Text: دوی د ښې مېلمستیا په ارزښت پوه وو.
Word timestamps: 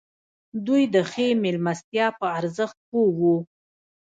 دوی 0.65 0.83
د 0.93 0.95
ښې 1.11 1.27
مېلمستیا 1.43 2.07
په 2.19 2.25
ارزښت 2.39 2.77
پوه 2.89 3.09
وو. 3.19 3.35